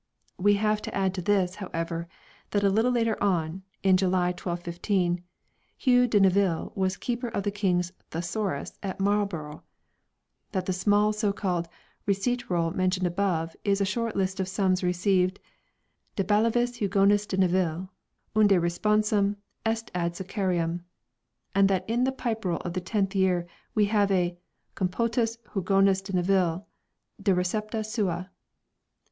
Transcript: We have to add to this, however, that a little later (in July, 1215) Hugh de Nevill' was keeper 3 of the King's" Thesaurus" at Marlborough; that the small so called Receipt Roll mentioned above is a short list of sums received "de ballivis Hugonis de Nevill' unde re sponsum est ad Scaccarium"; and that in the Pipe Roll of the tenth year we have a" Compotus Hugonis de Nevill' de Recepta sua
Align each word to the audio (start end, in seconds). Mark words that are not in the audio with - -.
We 0.39 0.55
have 0.55 0.81
to 0.81 0.95
add 0.95 1.13
to 1.13 1.21
this, 1.21 1.53
however, 1.61 2.07
that 2.49 2.63
a 2.63 2.71
little 2.71 2.89
later 2.89 3.13
(in 3.83 3.97
July, 3.97 4.29
1215) 4.29 5.23
Hugh 5.77 6.07
de 6.07 6.19
Nevill' 6.19 6.71
was 6.73 6.97
keeper 6.97 7.29
3 7.29 7.37
of 7.37 7.43
the 7.43 7.51
King's" 7.51 7.91
Thesaurus" 8.09 8.79
at 8.81 8.99
Marlborough; 8.99 9.61
that 10.53 10.65
the 10.65 10.73
small 10.73 11.13
so 11.13 11.31
called 11.31 11.67
Receipt 12.07 12.49
Roll 12.49 12.71
mentioned 12.71 13.05
above 13.05 13.55
is 13.63 13.79
a 13.79 13.85
short 13.85 14.15
list 14.15 14.39
of 14.39 14.47
sums 14.47 14.81
received 14.81 15.39
"de 16.15 16.23
ballivis 16.23 16.77
Hugonis 16.79 17.27
de 17.27 17.37
Nevill' 17.37 17.91
unde 18.35 18.53
re 18.53 18.69
sponsum 18.69 19.35
est 19.63 19.91
ad 19.93 20.13
Scaccarium"; 20.15 20.81
and 21.53 21.69
that 21.69 21.87
in 21.87 22.05
the 22.05 22.11
Pipe 22.11 22.43
Roll 22.43 22.57
of 22.61 22.73
the 22.73 22.81
tenth 22.81 23.13
year 23.13 23.45
we 23.75 23.85
have 23.85 24.09
a" 24.09 24.35
Compotus 24.75 25.37
Hugonis 25.53 26.01
de 26.01 26.13
Nevill' 26.13 26.65
de 27.21 27.35
Recepta 27.35 27.85
sua 27.85 28.25